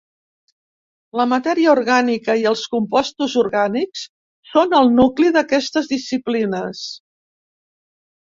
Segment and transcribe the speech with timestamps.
[1.19, 4.07] La matèria orgànica i els compostos orgànics
[4.53, 6.81] són el nucli d'aquestes disciplines.